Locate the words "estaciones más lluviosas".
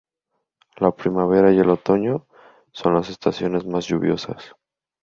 3.11-4.55